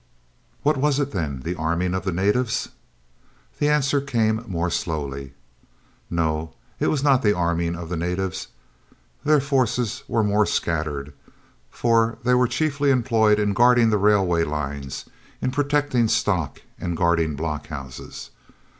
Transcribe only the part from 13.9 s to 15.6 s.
the railway lines, in